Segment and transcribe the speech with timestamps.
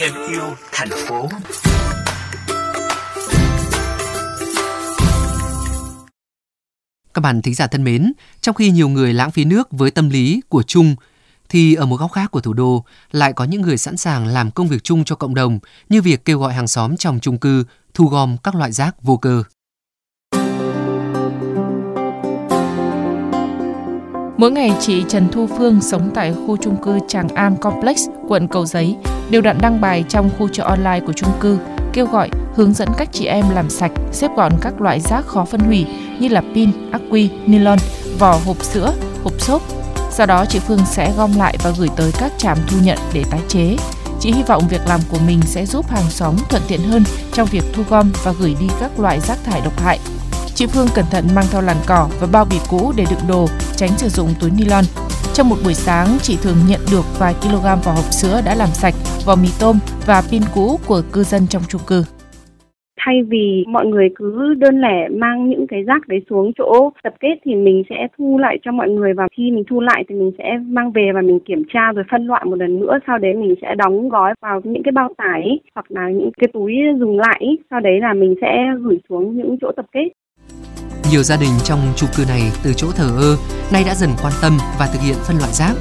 [0.00, 1.28] em yêu thành phố.
[7.14, 10.10] Các bạn thính giả thân mến, trong khi nhiều người lãng phí nước với tâm
[10.10, 10.96] lý của chung,
[11.48, 14.50] thì ở một góc khác của thủ đô lại có những người sẵn sàng làm
[14.50, 17.64] công việc chung cho cộng đồng như việc kêu gọi hàng xóm trong chung cư
[17.94, 19.42] thu gom các loại rác vô cơ.
[24.36, 28.48] Mỗi ngày chị Trần Thu Phương sống tại khu chung cư Tràng An Complex, quận
[28.48, 28.96] Cầu Giấy,
[29.30, 31.58] đều đặn đăng bài trong khu chợ online của chung cư
[31.92, 35.44] kêu gọi hướng dẫn các chị em làm sạch, xếp gọn các loại rác khó
[35.44, 35.86] phân hủy
[36.20, 37.78] như là pin, ắc quy, nylon,
[38.18, 38.92] vỏ hộp sữa,
[39.24, 39.62] hộp xốp.
[40.10, 43.24] Sau đó chị Phương sẽ gom lại và gửi tới các trạm thu nhận để
[43.30, 43.76] tái chế.
[44.20, 47.48] Chị hy vọng việc làm của mình sẽ giúp hàng xóm thuận tiện hơn trong
[47.50, 49.98] việc thu gom và gửi đi các loại rác thải độc hại.
[50.54, 53.48] Chị Phương cẩn thận mang theo làn cỏ và bao bì cũ để đựng đồ,
[53.76, 54.84] tránh sử dụng túi nylon.
[55.38, 58.68] Trong một buổi sáng, chị thường nhận được vài kg vỏ hộp sữa đã làm
[58.82, 58.94] sạch,
[59.26, 59.76] vỏ mì tôm
[60.08, 62.00] và pin cũ của cư dân trong chung cư.
[63.00, 67.14] Thay vì mọi người cứ đơn lẻ mang những cái rác đấy xuống chỗ tập
[67.20, 70.14] kết thì mình sẽ thu lại cho mọi người và khi mình thu lại thì
[70.14, 72.98] mình sẽ mang về và mình kiểm tra rồi phân loại một lần nữa.
[73.06, 76.48] Sau đấy mình sẽ đóng gói vào những cái bao tải hoặc là những cái
[76.52, 77.58] túi dùng lại.
[77.70, 80.08] Sau đấy là mình sẽ gửi xuống những chỗ tập kết
[81.10, 83.36] nhiều gia đình trong chung cư này từ chỗ thờ ơ
[83.70, 85.72] nay đã dần quan tâm và thực hiện phân loại rác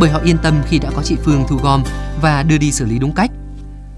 [0.00, 1.84] bởi họ yên tâm khi đã có chị Phương thu gom
[2.20, 3.30] và đưa đi xử lý đúng cách.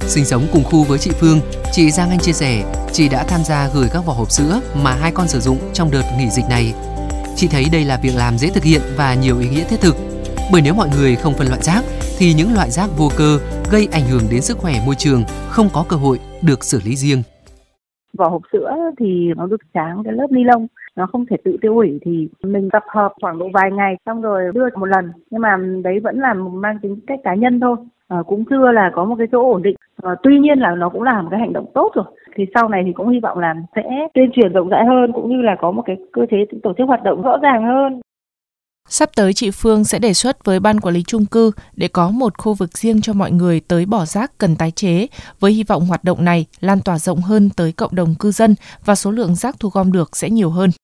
[0.00, 1.40] Sinh sống cùng khu với chị Phương,
[1.72, 4.94] chị Giang Anh chia sẻ, chị đã tham gia gửi các vỏ hộp sữa mà
[4.94, 6.74] hai con sử dụng trong đợt nghỉ dịch này.
[7.36, 9.96] Chị thấy đây là việc làm dễ thực hiện và nhiều ý nghĩa thiết thực.
[10.52, 11.84] Bởi nếu mọi người không phân loại rác
[12.18, 13.38] thì những loại rác vô cơ
[13.70, 16.96] gây ảnh hưởng đến sức khỏe môi trường không có cơ hội được xử lý
[16.96, 17.22] riêng
[18.18, 20.66] vỏ hộp sữa thì nó được tráng cái lớp ni lông
[20.98, 24.22] nó không thể tự tiêu hủy thì mình tập hợp khoảng độ vài ngày xong
[24.22, 25.12] rồi đưa một lần.
[25.30, 27.76] Nhưng mà đấy vẫn là mang tính cách cá nhân thôi.
[28.08, 29.76] À, cũng chưa là có một cái chỗ ổn định.
[30.02, 32.04] À, tuy nhiên là nó cũng là một cái hành động tốt rồi.
[32.34, 35.28] Thì sau này thì cũng hy vọng là sẽ tuyên truyền rộng rãi hơn cũng
[35.28, 38.00] như là có một cái cơ chế tổ chức hoạt động rõ ràng hơn.
[38.90, 42.10] Sắp tới chị Phương sẽ đề xuất với ban quản lý chung cư để có
[42.10, 45.06] một khu vực riêng cho mọi người tới bỏ rác cần tái chế,
[45.40, 48.54] với hy vọng hoạt động này lan tỏa rộng hơn tới cộng đồng cư dân
[48.84, 50.70] và số lượng rác thu gom được sẽ nhiều hơn.